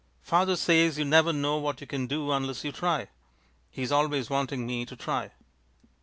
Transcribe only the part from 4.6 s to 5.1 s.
me to